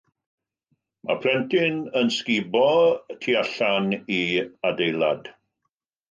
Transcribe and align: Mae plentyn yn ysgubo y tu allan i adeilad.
Mae 1.09 1.17
plentyn 1.25 1.75
yn 1.99 2.07
ysgubo 2.13 2.61
y 3.15 3.17
tu 3.25 3.35
allan 3.41 3.91
i 4.17 4.17
adeilad. 4.71 5.29